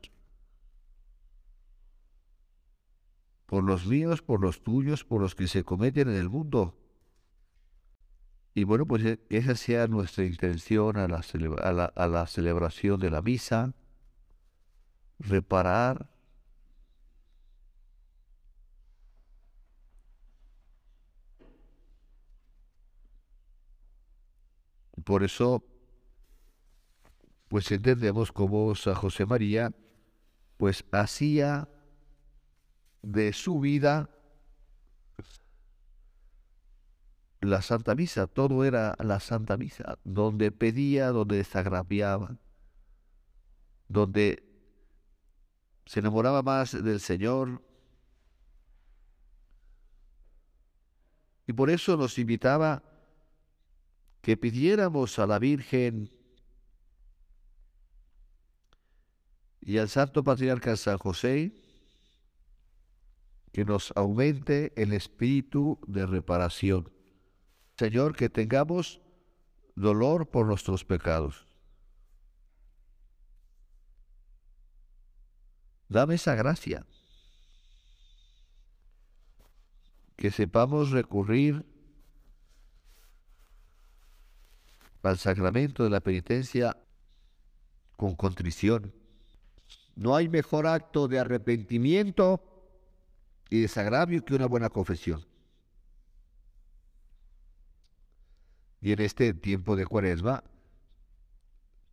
Por 3.45 3.63
los 3.63 3.85
míos, 3.85 4.21
por 4.21 4.41
los 4.41 4.63
tuyos, 4.63 5.03
por 5.03 5.21
los 5.21 5.35
que 5.35 5.47
se 5.47 5.63
cometen 5.63 6.09
en 6.09 6.15
el 6.15 6.29
mundo. 6.29 6.77
Y 8.53 8.63
bueno, 8.63 8.85
pues 8.85 9.05
e, 9.05 9.19
esa 9.29 9.55
sea 9.55 9.87
nuestra 9.87 10.25
intención 10.25 10.97
a 10.97 11.07
la, 11.07 11.21
a 11.85 12.07
la 12.07 12.27
celebración 12.27 12.99
de 12.99 13.11
la 13.11 13.21
misa 13.21 13.73
reparar 15.19 16.09
Por 25.07 25.23
eso, 25.23 25.63
pues 27.47 27.71
entendemos 27.71 28.33
cómo 28.33 28.75
San 28.75 28.95
José 28.95 29.25
María, 29.25 29.71
pues 30.57 30.83
hacía 30.91 31.69
de 33.03 33.31
su 33.31 33.61
vida 33.61 34.09
la 37.39 37.61
Santa 37.61 37.95
Misa, 37.95 38.27
todo 38.27 38.65
era 38.65 38.95
la 38.99 39.21
Santa 39.21 39.55
Misa, 39.55 39.97
donde 40.03 40.51
pedía, 40.51 41.11
donde 41.11 41.37
desagraviaba, 41.37 42.37
donde 43.87 44.46
se 45.87 46.01
enamoraba 46.01 46.43
más 46.43 46.71
del 46.83 46.99
Señor. 46.99 47.61
Y 51.47 51.53
por 51.53 51.69
eso 51.69 51.95
nos 51.95 52.19
invitaba 52.19 52.83
que 54.21 54.35
pidiéramos 54.35 55.17
a 55.17 55.25
la 55.25 55.39
Virgen 55.39 56.11
y 59.61 59.77
al 59.77 59.87
Santo 59.87 60.23
Patriarca 60.23 60.75
San 60.75 60.97
José 60.97 61.53
que 63.53 63.63
nos 63.63 63.93
aumente 63.95 64.73
el 64.75 64.91
espíritu 64.91 65.79
de 65.87 66.05
reparación. 66.05 66.91
Señor, 67.77 68.15
que 68.15 68.29
tengamos 68.29 68.99
dolor 69.75 70.29
por 70.29 70.45
nuestros 70.45 70.83
pecados 70.83 71.47
Dame 75.89 76.15
esa 76.15 76.35
gracia. 76.35 76.85
Que 80.15 80.31
sepamos 80.31 80.91
recurrir 80.91 81.65
al 85.03 85.17
sacramento 85.17 85.83
de 85.83 85.89
la 85.89 86.01
penitencia 86.01 86.75
con 87.95 88.15
contrición. 88.15 88.93
No 89.95 90.15
hay 90.15 90.27
mejor 90.27 90.67
acto 90.67 91.07
de 91.07 91.19
arrepentimiento 91.19 92.43
y 93.49 93.61
desagravio 93.61 94.23
que 94.25 94.35
una 94.35 94.45
buena 94.45 94.69
confesión. 94.69 95.25
Y 98.81 98.91
en 98.91 99.01
este 99.01 99.33
tiempo 99.33 99.75
de 99.75 99.85
cuaresma, 99.85 100.43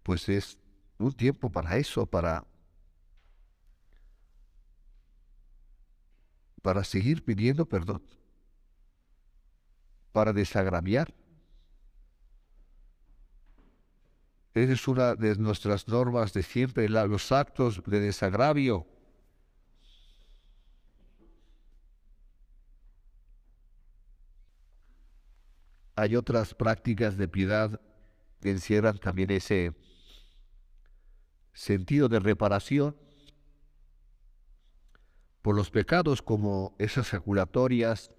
pues 0.03 0.29
es 0.29 0.59
un 0.99 1.13
tiempo 1.13 1.51
para 1.51 1.77
eso, 1.77 2.05
para 2.07 2.45
para 6.65 6.83
seguir 6.83 7.23
pidiendo 7.23 7.67
perdón, 7.67 8.03
para 10.13 10.33
desagraviar. 10.33 11.13
Esa 14.55 14.73
es 14.73 14.89
una 14.89 15.15
de 15.15 15.37
nuestras 15.37 15.87
normas 15.89 16.33
de 16.33 16.43
siempre, 16.43 16.89
los 16.89 17.33
actos 17.33 17.83
de 17.85 18.01
desagravio. 18.01 18.87
Hay 25.97 26.17
otras 26.17 26.55
prácticas 26.55 27.19
de 27.19 27.29
piedad 27.29 27.79
que 28.41 28.53
encierran 28.53 28.97
también 28.97 29.31
ese 29.33 29.75
sentido 31.53 32.09
de 32.09 32.21
reparación 32.21 33.04
por 35.45 35.55
los 35.55 35.71
pecados 35.71 36.23
como 36.23 36.75
esas 36.79 37.09
ejaculatorias 37.09 38.11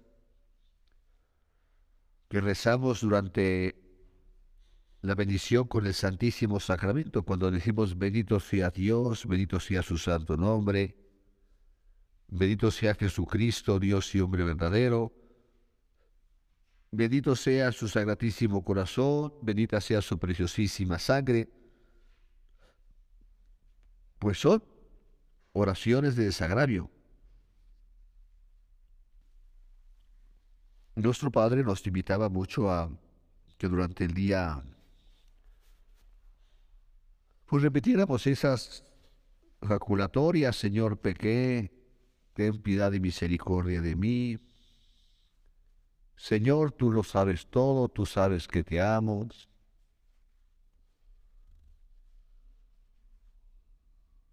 que 2.28 2.40
rezamos 2.40 3.00
durante 3.00 3.74
la 5.02 5.16
bendición 5.16 5.66
con 5.66 5.86
el 5.86 5.94
Santísimo 5.94 6.60
Sacramento, 6.60 7.24
cuando 7.24 7.50
decimos 7.50 7.98
bendito 7.98 8.38
sea 8.38 8.70
Dios, 8.70 9.26
bendito 9.26 9.58
sea 9.58 9.82
su 9.82 9.98
santo 9.98 10.36
nombre, 10.36 10.94
bendito 12.28 12.70
sea 12.70 12.94
Jesucristo, 12.94 13.80
Dios 13.80 14.14
y 14.14 14.20
hombre 14.20 14.44
verdadero, 14.44 15.12
bendito 16.92 17.34
sea 17.34 17.72
su 17.72 17.88
sagratísimo 17.88 18.62
corazón, 18.62 19.34
bendita 19.42 19.80
sea 19.80 20.00
su 20.00 20.16
preciosísima 20.16 21.00
sangre, 21.00 21.48
pues 24.20 24.38
son 24.38 24.62
oraciones 25.52 26.14
de 26.14 26.26
desagravio 26.26 26.92
Nuestro 30.96 31.30
Padre 31.30 31.62
nos 31.62 31.86
invitaba 31.86 32.30
mucho 32.30 32.70
a 32.70 32.90
que 33.58 33.68
durante 33.68 34.04
el 34.04 34.14
día 34.14 34.62
pues 37.44 37.62
repitiéramos 37.62 38.26
esas 38.26 38.82
jaculatorias, 39.62 40.56
Señor, 40.56 40.98
pequé, 40.98 41.70
ten 42.32 42.62
piedad 42.62 42.92
y 42.94 43.00
misericordia 43.00 43.82
de 43.82 43.94
mí. 43.94 44.38
Señor, 46.16 46.72
tú 46.72 46.90
lo 46.90 47.02
sabes 47.02 47.46
todo, 47.46 47.90
tú 47.90 48.06
sabes 48.06 48.48
que 48.48 48.64
te 48.64 48.80
amo. 48.80 49.28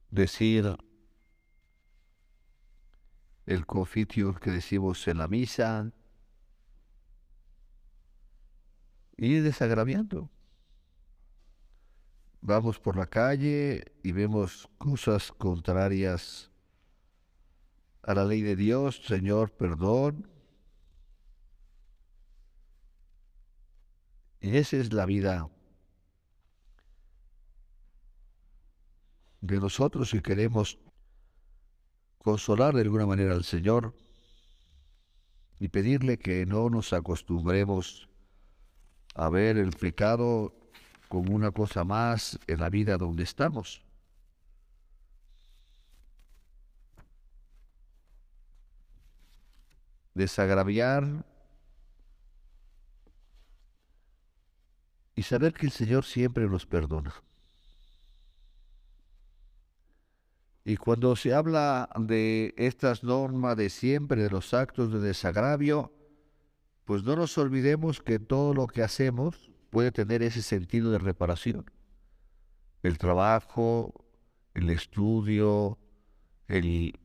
Decir 0.10 0.78
el 3.46 3.66
confitio 3.66 4.34
que 4.36 4.52
decimos 4.52 5.06
en 5.10 5.18
la 5.18 5.28
misa, 5.28 5.92
y 9.18 9.36
desagraviando. 9.36 10.30
Vamos 12.42 12.80
por 12.80 12.98
la 12.98 13.08
calle 13.08 13.86
y 14.04 14.12
vemos 14.12 14.68
cosas 14.78 15.32
contrarias 15.32 16.52
a 18.02 18.14
la 18.14 18.26
ley 18.26 18.42
de 18.42 18.56
Dios, 18.56 19.02
Señor, 19.06 19.52
perdón. 19.52 20.30
Y 24.42 24.58
esa 24.58 24.76
es 24.76 24.92
la 24.92 25.06
vida 25.06 25.50
de 29.40 29.60
nosotros 29.60 30.10
si 30.10 30.22
queremos 30.22 30.80
consolar 32.18 32.74
de 32.74 32.82
alguna 32.82 33.06
manera 33.06 33.34
al 33.34 33.44
Señor 33.46 33.96
y 35.60 35.70
pedirle 35.70 36.18
que 36.18 36.46
no 36.46 36.70
nos 36.70 36.92
acostumbremos 36.92 38.10
el 39.16 39.72
pecado 39.72 40.54
como 41.08 41.36
una 41.36 41.52
cosa 41.52 41.84
más 41.84 42.40
en 42.48 42.60
la 42.60 42.70
vida 42.70 42.98
donde 42.98 43.24
estamos. 43.24 43.84
Desagraviar 50.14 51.26
y 55.16 55.24
saber 55.24 55.54
que 55.54 55.68
el 55.68 55.72
Señor 55.72 56.06
siempre 56.06 56.48
nos 56.48 56.66
perdona. 56.66 57.14
Y 60.66 60.78
cuando 60.78 61.16
se 61.16 61.34
habla 61.34 61.90
de 61.98 62.54
estas 62.58 63.04
normas 63.04 63.58
de 63.58 63.70
siempre, 63.70 64.24
de 64.24 64.30
los 64.30 64.54
actos 64.54 64.94
de 64.94 65.00
desagravio, 65.00 65.92
pues 66.86 67.04
no 67.04 67.16
nos 67.16 67.38
olvidemos 67.38 68.02
que 68.02 68.20
todo 68.20 68.54
lo 68.54 68.68
que 68.68 68.84
hacemos 68.84 69.52
puede 69.70 69.92
tener 69.92 70.22
ese 70.22 70.42
sentido 70.42 70.92
de 70.92 71.00
reparación. 71.00 71.72
El 72.82 72.98
trabajo, 72.98 74.06
el 74.54 74.70
estudio, 74.70 75.80
el 76.48 77.00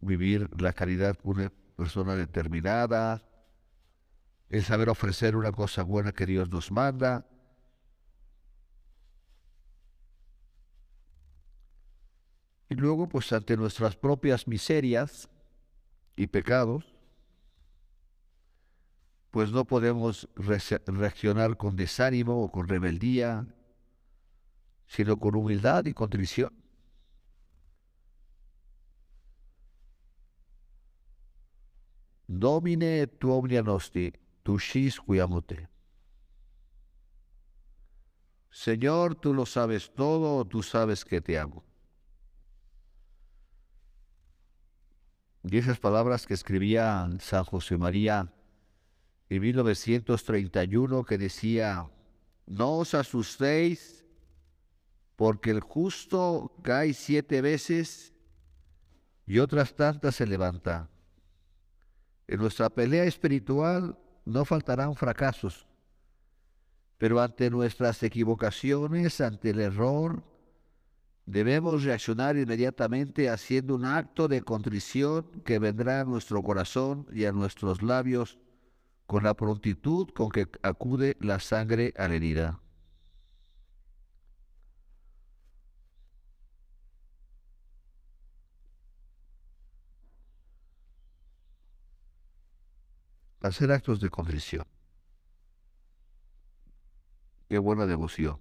vivir 0.00 0.48
la 0.60 0.72
caridad 0.72 1.16
con 1.16 1.38
una 1.38 1.52
persona 1.76 2.14
determinada, 2.14 3.22
el 4.50 4.62
saber 4.62 4.90
ofrecer 4.90 5.36
una 5.36 5.52
cosa 5.52 5.82
buena 5.82 6.12
que 6.12 6.26
Dios 6.26 6.50
nos 6.50 6.70
manda. 6.70 7.26
Y 12.68 12.74
luego, 12.74 13.08
pues 13.08 13.32
ante 13.32 13.56
nuestras 13.56 13.96
propias 13.96 14.46
miserias 14.46 15.28
y 16.16 16.26
pecados, 16.26 16.93
pues 19.34 19.50
no 19.50 19.64
podemos 19.64 20.28
reaccionar 20.36 21.56
con 21.56 21.74
desánimo 21.74 22.44
o 22.44 22.52
con 22.52 22.68
rebeldía, 22.68 23.44
sino 24.86 25.16
con 25.18 25.34
humildad 25.34 25.86
y 25.86 25.92
contrición. 25.92 26.54
Domine 32.28 33.08
tu 33.08 33.32
omnia 33.32 33.64
nosti, 33.64 34.12
tu 34.44 34.56
shis 34.56 35.00
cuiamote. 35.00 35.68
Señor, 38.52 39.16
tú 39.16 39.34
lo 39.34 39.46
sabes 39.46 39.92
todo, 39.96 40.44
tú 40.44 40.62
sabes 40.62 41.04
que 41.04 41.20
te 41.20 41.40
amo. 41.40 41.64
Y 45.42 45.58
esas 45.58 45.80
palabras 45.80 46.24
que 46.24 46.34
escribía 46.34 47.08
San 47.18 47.42
José 47.42 47.76
María 47.76 48.32
en 49.34 49.42
1931 49.42 51.04
que 51.04 51.18
decía, 51.18 51.90
no 52.46 52.78
os 52.78 52.94
asustéis 52.94 54.04
porque 55.16 55.50
el 55.50 55.60
justo 55.60 56.54
cae 56.62 56.94
siete 56.94 57.40
veces 57.40 58.12
y 59.26 59.40
otras 59.40 59.74
tantas 59.74 60.14
se 60.14 60.26
levanta. 60.26 60.88
En 62.28 62.38
nuestra 62.38 62.70
pelea 62.70 63.04
espiritual 63.04 63.98
no 64.24 64.44
faltarán 64.44 64.94
fracasos, 64.94 65.66
pero 66.96 67.20
ante 67.20 67.50
nuestras 67.50 68.02
equivocaciones, 68.04 69.20
ante 69.20 69.50
el 69.50 69.60
error, 69.60 70.22
debemos 71.26 71.82
reaccionar 71.82 72.36
inmediatamente 72.36 73.28
haciendo 73.28 73.74
un 73.74 73.84
acto 73.84 74.28
de 74.28 74.42
contrición 74.42 75.26
que 75.44 75.58
vendrá 75.58 76.02
a 76.02 76.04
nuestro 76.04 76.40
corazón 76.42 77.06
y 77.12 77.24
a 77.24 77.32
nuestros 77.32 77.82
labios 77.82 78.38
con 79.06 79.24
la 79.24 79.34
prontitud 79.34 80.08
con 80.10 80.30
que 80.30 80.46
acude 80.62 81.16
la 81.20 81.40
sangre 81.40 81.92
a 81.96 82.08
la 82.08 82.14
herida. 82.14 82.60
Hacer 93.40 93.70
actos 93.72 94.00
de 94.00 94.08
contrición. 94.08 94.64
Qué 97.48 97.58
buena 97.58 97.84
devoción. 97.84 98.40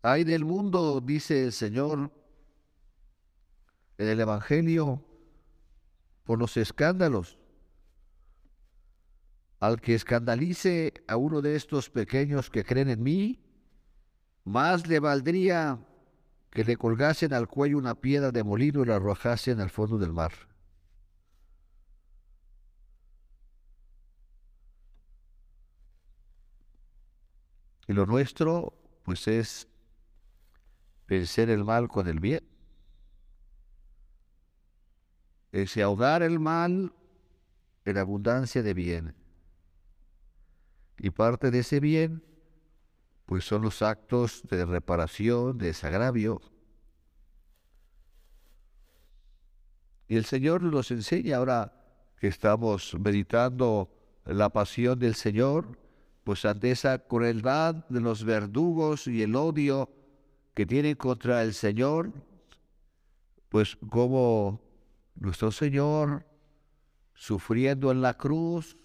Hay 0.00 0.24
del 0.24 0.44
mundo, 0.44 1.00
dice 1.00 1.44
el 1.44 1.52
Señor, 1.52 2.10
en 3.98 4.08
el 4.08 4.20
Evangelio 4.20 5.04
por 6.24 6.38
los 6.38 6.56
escándalos. 6.56 7.38
Al 9.60 9.80
que 9.80 9.94
escandalice 9.94 10.92
a 11.06 11.16
uno 11.16 11.40
de 11.40 11.54
estos 11.54 11.88
pequeños 11.88 12.50
que 12.50 12.64
creen 12.64 12.90
en 12.90 13.02
mí, 13.02 13.40
más 14.44 14.86
le 14.88 14.98
valdría 14.98 15.78
que 16.50 16.64
le 16.64 16.76
colgasen 16.76 17.32
al 17.32 17.48
cuello 17.48 17.78
una 17.78 17.94
piedra 17.94 18.32
de 18.32 18.42
molino 18.42 18.82
y 18.82 18.86
la 18.86 18.96
arrojasen 18.96 19.60
al 19.60 19.70
fondo 19.70 19.98
del 19.98 20.12
mar. 20.12 20.32
Y 27.86 27.92
lo 27.92 28.06
nuestro, 28.06 28.74
pues 29.04 29.26
es 29.28 29.68
vencer 31.06 31.50
el 31.50 31.64
mal 31.64 31.88
con 31.88 32.08
el 32.08 32.20
bien 32.20 32.51
ese 35.52 35.82
ahogar 35.82 36.22
el 36.22 36.40
mal 36.40 36.92
en 37.84 37.98
abundancia 37.98 38.62
de 38.62 38.74
bien. 38.74 39.14
Y 40.98 41.10
parte 41.10 41.50
de 41.50 41.60
ese 41.60 41.78
bien, 41.78 42.22
pues 43.26 43.44
son 43.44 43.62
los 43.62 43.82
actos 43.82 44.42
de 44.48 44.64
reparación, 44.64 45.58
de 45.58 45.66
desagravio. 45.66 46.40
Y 50.08 50.16
el 50.16 50.24
Señor 50.24 50.62
nos 50.62 50.90
enseña 50.90 51.36
ahora 51.36 51.72
que 52.18 52.28
estamos 52.28 52.96
meditando 52.98 53.90
la 54.24 54.50
pasión 54.50 54.98
del 54.98 55.14
Señor, 55.14 55.78
pues 56.24 56.44
ante 56.44 56.70
esa 56.70 56.98
crueldad 56.98 57.74
de 57.88 58.00
los 58.00 58.24
verdugos 58.24 59.06
y 59.06 59.22
el 59.22 59.34
odio 59.34 59.90
que 60.54 60.66
tienen 60.66 60.94
contra 60.94 61.42
el 61.42 61.54
Señor, 61.54 62.12
pues 63.48 63.76
como 63.88 64.61
nuestro 65.14 65.52
Señor, 65.52 66.26
sufriendo 67.14 67.90
en 67.90 68.02
la 68.02 68.14
cruz, 68.14 68.76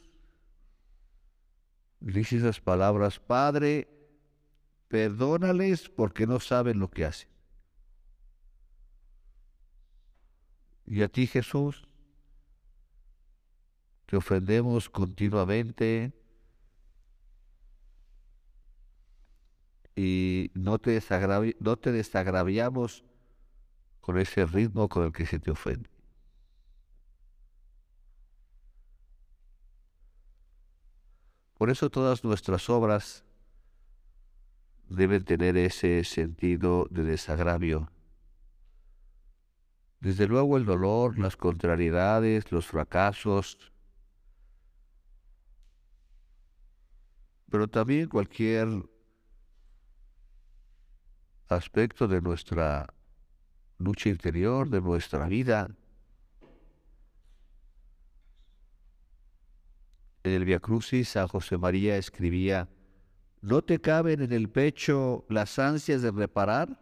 dice 2.00 2.38
esas 2.38 2.62
palabras, 2.62 3.20
Padre, 3.20 3.88
perdónales 4.88 5.90
porque 5.90 6.28
no 6.28 6.40
saben 6.40 6.80
lo 6.80 6.90
que 6.90 7.06
hacen. 7.06 7.30
Y 10.86 11.02
a 11.02 11.10
ti, 11.10 11.28
Jesús, 11.28 11.88
te 14.06 14.16
ofendemos 14.16 14.90
continuamente 14.90 16.14
y 19.98 20.52
no 20.54 20.80
te, 20.80 21.02
desagraviamos 21.92 23.04
con 24.00 24.18
ese 24.18 24.46
ritmo 24.46 24.88
con 24.88 25.06
el 25.06 25.12
que 25.12 25.26
se 25.26 25.40
te 25.40 25.52
ofende. 25.52 25.90
Por 31.58 31.72
eso 31.72 31.90
todas 31.90 32.24
nuestras 32.24 32.70
obras 32.70 33.26
deben 34.90 35.24
tener 35.26 35.58
ese 35.58 36.04
sentido 36.04 36.88
de 36.92 37.04
desagravio. 37.04 37.92
Desde 40.00 40.28
luego 40.28 40.58
el 40.58 40.66
dolor, 40.66 41.18
las 41.18 41.36
contrariedades, 41.36 42.52
los 42.52 42.68
fracasos, 42.68 43.72
pero 47.50 47.68
también 47.68 48.08
cualquier 48.08 48.68
aspecto 51.48 52.08
de 52.08 52.22
nuestra 52.22 52.94
lucha 53.80 54.10
interior, 54.10 54.70
de 54.70 54.82
nuestra 54.82 55.28
vida, 55.28 55.70
En 60.28 60.34
el 60.34 60.44
Via 60.44 60.60
Crucis, 60.60 61.08
San 61.08 61.30
José 61.30 61.58
María 61.58 61.96
escribía, 61.96 62.68
¿no 63.42 63.62
te 63.62 63.80
caben 63.80 64.22
en 64.22 64.34
el 64.34 64.50
pecho 64.50 65.26
las 65.30 65.58
ansias 65.58 66.02
de 66.02 66.12
reparar? 66.12 66.82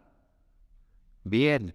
Bien, 1.22 1.72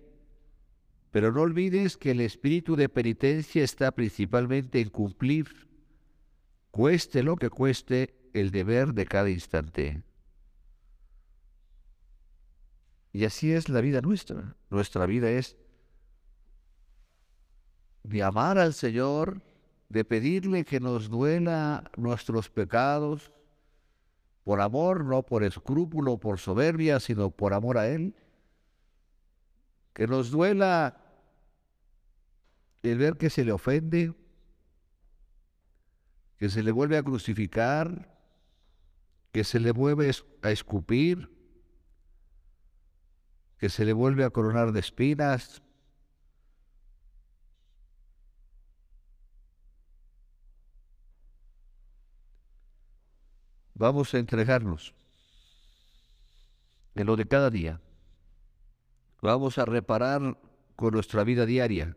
pero 1.12 1.32
no 1.32 1.42
olvides 1.42 1.96
que 1.96 2.12
el 2.12 2.20
espíritu 2.20 2.76
de 2.76 2.90
penitencia 2.90 3.64
está 3.64 3.94
principalmente 3.94 4.82
en 4.82 4.90
cumplir, 4.90 5.70
cueste 6.72 7.24
lo 7.24 7.38
que 7.38 7.50
cueste, 7.50 8.30
el 8.34 8.52
deber 8.52 8.94
de 8.94 9.06
cada 9.06 9.30
instante. 9.30 10.04
Y 13.14 13.24
así 13.24 13.54
es 13.54 13.70
la 13.70 13.80
vida 13.80 14.02
nuestra. 14.02 14.58
Nuestra 14.70 15.06
vida 15.06 15.32
es 15.32 15.56
de 18.04 18.24
amar 18.24 18.58
al 18.58 18.74
Señor 18.74 19.42
de 19.92 20.06
pedirle 20.06 20.64
que 20.64 20.80
nos 20.80 21.10
duela 21.10 21.92
nuestros 21.98 22.50
pecados, 22.50 23.32
por 24.46 24.62
amor, 24.62 25.04
no 25.04 25.24
por 25.24 25.44
escrúpulo, 25.44 26.18
por 26.18 26.40
soberbia, 26.40 27.00
sino 27.02 27.30
por 27.30 27.54
amor 27.54 27.78
a 27.78 27.90
Él. 27.90 28.16
Que 29.94 30.08
nos 30.08 30.32
duela 30.32 30.98
el 32.84 32.98
ver 32.98 33.18
que 33.18 33.30
se 33.30 33.44
le 33.44 33.52
ofende, 33.52 34.14
que 36.38 36.50
se 36.50 36.64
le 36.64 36.72
vuelve 36.72 36.98
a 36.98 37.04
crucificar, 37.04 38.18
que 39.34 39.44
se 39.44 39.60
le 39.60 39.72
vuelve 39.72 40.10
a 40.42 40.52
escupir, 40.52 41.30
que 43.58 43.68
se 43.68 43.84
le 43.84 43.92
vuelve 43.92 44.24
a 44.24 44.30
coronar 44.30 44.72
de 44.72 44.80
espinas, 44.80 45.62
vamos 53.74 54.14
a 54.14 54.20
entregarnos 54.20 54.94
en 56.96 57.08
lo 57.08 57.16
de 57.16 57.28
cada 57.28 57.50
día. 57.50 57.80
Vamos 59.22 59.58
a 59.58 59.66
reparar 59.66 60.38
con 60.76 60.94
nuestra 60.94 61.24
vida 61.24 61.46
diaria, 61.46 61.96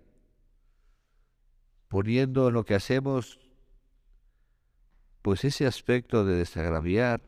poniendo 1.88 2.48
en 2.48 2.54
lo 2.54 2.64
que 2.64 2.74
hacemos 2.74 3.38
pues 5.22 5.44
ese 5.44 5.66
aspecto 5.66 6.24
de 6.24 6.36
desagraviar 6.36 7.22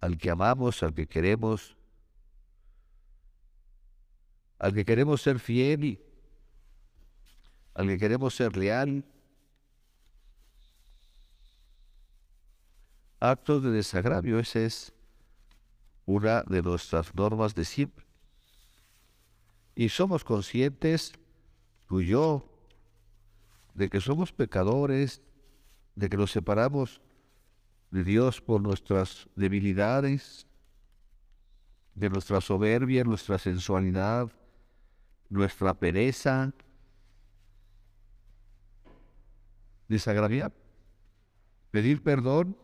al 0.00 0.16
que 0.16 0.30
amamos, 0.30 0.82
al 0.82 0.94
que 0.94 1.06
queremos, 1.06 1.76
al 4.58 4.72
que 4.72 4.84
queremos 4.84 5.20
ser 5.20 5.38
fiel 5.38 6.02
al 7.78 7.86
que 7.86 7.96
queremos 7.96 8.34
ser 8.34 8.56
leal. 8.56 9.04
Actos 13.20 13.62
de 13.62 13.70
desagravio, 13.70 14.38
esa 14.38 14.60
es 14.60 14.92
una 16.06 16.42
de 16.42 16.62
nuestras 16.62 17.14
normas 17.14 17.54
de 17.54 17.64
siempre. 17.64 18.06
Y 19.74 19.88
somos 19.88 20.24
conscientes, 20.24 21.12
tú 21.86 22.00
y 22.00 22.06
yo, 22.06 22.48
de 23.74 23.88
que 23.90 24.00
somos 24.00 24.32
pecadores, 24.32 25.20
de 25.96 26.08
que 26.08 26.16
nos 26.16 26.30
separamos 26.30 27.00
de 27.90 28.04
Dios 28.04 28.40
por 28.40 28.60
nuestras 28.60 29.28
debilidades, 29.34 30.46
de 31.94 32.10
nuestra 32.10 32.40
soberbia, 32.40 33.02
nuestra 33.02 33.38
sensualidad, 33.38 34.30
nuestra 35.28 35.74
pereza, 35.74 36.52
desagraviar, 39.88 40.52
pedir 41.70 42.02
perdón, 42.02 42.56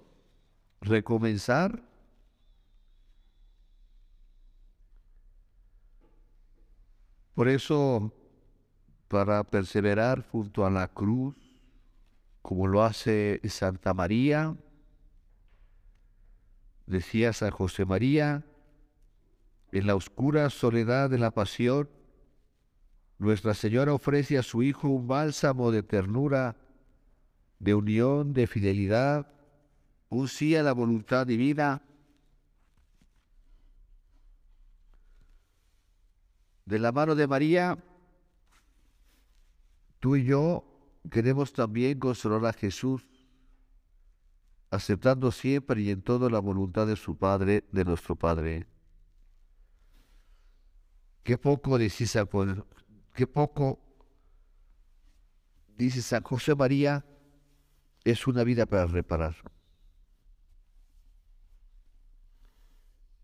recomenzar. 0.85 1.83
Por 7.35 7.49
eso, 7.49 8.13
para 9.09 9.43
perseverar 9.45 10.25
junto 10.31 10.65
a 10.65 10.71
la 10.71 10.89
cruz, 10.89 11.35
como 12.43 12.67
lo 12.67 12.85
hace 12.85 13.41
Santa 13.49 13.95
María, 13.95 14.57
decía 16.87 17.33
San 17.33 17.51
José 17.51 17.85
María, 17.85 18.45
en 19.73 19.87
la 19.87 19.97
oscura 19.97 20.51
soledad 20.51 21.11
de 21.11 21.19
la 21.19 21.33
pasión, 21.33 21.89
Nuestra 23.19 23.55
Señora 23.55 23.95
ofrece 23.95 24.39
a 24.39 24.43
su 24.43 24.63
Hijo 24.63 24.89
un 24.89 25.07
bálsamo 25.07 25.71
de 25.71 25.83
ternura, 25.83 26.57
de 27.59 27.75
unión, 27.75 28.33
de 28.35 28.47
fidelidad, 28.47 29.34
un 30.09 30.29
sí 30.29 30.55
a 30.57 30.63
la 30.63 30.73
voluntad 30.73 31.27
divina. 31.27 31.83
De 36.65 36.79
la 36.79 36.93
mano 36.93 37.15
de 37.15 37.27
María, 37.27 37.79
tú 40.01 40.17
y 40.17 40.25
yo 40.25 40.65
queremos 41.11 41.53
también 41.53 41.99
consolar 41.99 42.47
a 42.47 42.53
Jesús, 42.53 43.07
aceptando 44.71 45.31
siempre 45.31 45.83
y 45.83 45.91
en 45.91 46.03
todo 46.03 46.31
la 46.31 46.39
voluntad 46.39 46.87
de 46.87 46.97
su 46.97 47.17
Padre, 47.17 47.65
de 47.71 47.85
nuestro 47.85 48.17
Padre. 48.17 48.67
Qué 51.23 51.39
poco 51.39 51.79
decís 51.79 52.11
San 52.11 52.29
qué 53.15 53.27
poco 53.27 53.79
dice 55.77 56.03
San 56.03 56.23
José 56.23 56.55
María, 56.55 57.05
es 58.05 58.27
una 58.27 58.45
vida 58.45 58.67
para 58.67 58.87
reparar. 58.87 59.35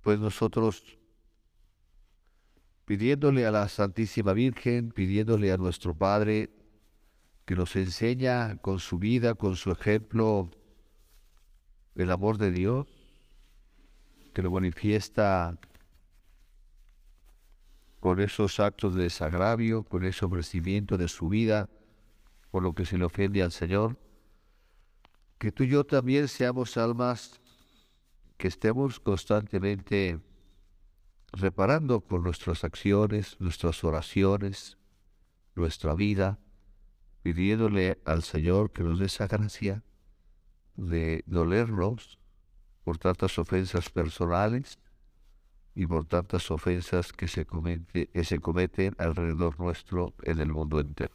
Pues 0.02 0.18
nosotros, 0.18 0.98
pidiéndole 2.84 3.46
a 3.46 3.50
la 3.50 3.68
Santísima 3.68 4.32
Virgen, 4.32 4.90
pidiéndole 4.90 5.52
a 5.52 5.56
nuestro 5.56 5.94
Padre, 5.94 6.50
que 7.44 7.54
nos 7.54 7.74
enseña 7.76 8.56
con 8.56 8.78
su 8.78 8.98
vida, 8.98 9.34
con 9.34 9.56
su 9.56 9.70
ejemplo, 9.72 10.50
el 11.96 12.10
amor 12.10 12.38
de 12.38 12.50
Dios, 12.50 12.86
que 14.32 14.42
lo 14.42 14.50
manifiesta 14.50 15.58
con 17.98 18.20
esos 18.20 18.58
actos 18.60 18.94
de 18.94 19.02
desagravio, 19.02 19.82
con 19.84 20.04
ese 20.04 20.24
ofrecimiento 20.24 20.96
de 20.96 21.08
su 21.08 21.28
vida, 21.28 21.68
por 22.50 22.62
lo 22.62 22.74
que 22.74 22.86
se 22.86 22.96
le 22.96 23.04
ofende 23.04 23.42
al 23.42 23.52
Señor, 23.52 23.98
que 25.38 25.52
tú 25.52 25.64
y 25.64 25.68
yo 25.68 25.84
también 25.84 26.28
seamos 26.28 26.76
almas 26.76 27.39
que 28.40 28.48
estemos 28.48 29.00
constantemente 29.00 30.18
reparando 31.30 32.00
con 32.00 32.22
nuestras 32.22 32.64
acciones, 32.64 33.36
nuestras 33.38 33.84
oraciones, 33.84 34.78
nuestra 35.54 35.94
vida, 35.94 36.38
pidiéndole 37.22 38.00
al 38.06 38.22
Señor 38.22 38.72
que 38.72 38.82
nos 38.82 38.98
dé 38.98 39.06
esa 39.06 39.26
gracia 39.26 39.84
de 40.74 41.22
dolernos 41.26 42.18
por 42.82 42.96
tantas 42.96 43.38
ofensas 43.38 43.90
personales 43.90 44.78
y 45.74 45.86
por 45.86 46.06
tantas 46.06 46.50
ofensas 46.50 47.12
que 47.12 47.28
se, 47.28 47.46
que 47.46 48.24
se 48.24 48.38
cometen 48.38 48.96
alrededor 48.96 49.60
nuestro 49.60 50.14
en 50.22 50.40
el 50.40 50.48
mundo 50.48 50.80
entero. 50.80 51.14